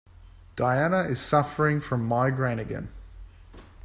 Diana 0.55 1.01
is 1.03 1.19
suffering 1.21 1.79
from 1.79 2.07
migraine 2.07 2.57
again. 2.57 2.89